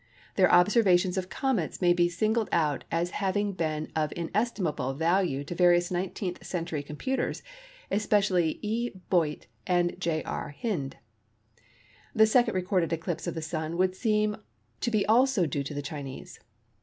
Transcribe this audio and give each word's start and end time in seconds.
Their 0.35 0.51
observations 0.51 1.15
of 1.15 1.29
comets 1.29 1.79
may 1.79 1.93
be 1.93 2.09
singled 2.09 2.49
out 2.51 2.85
as 2.91 3.11
having 3.21 3.53
been 3.53 3.91
of 3.95 4.11
inestimable 4.15 4.95
value 4.95 5.43
to 5.43 5.53
various 5.53 5.91
19th 5.91 6.43
century 6.43 6.81
computers, 6.81 7.43
especially 7.91 8.57
E. 8.63 8.89
Biot 9.11 9.45
and 9.67 9.95
J. 9.99 10.23
R. 10.23 10.55
Hind. 10.63 10.95
The 12.15 12.25
second 12.25 12.55
recorded 12.55 12.91
eclipse 12.91 13.27
of 13.27 13.35
the 13.35 13.43
Sun 13.43 13.77
would 13.77 13.95
seem 13.95 14.37
to 14.79 14.89
be 14.89 15.05
also 15.05 15.45
due 15.45 15.61
to 15.63 15.73
the 15.75 15.83
Chinese. 15.83 16.39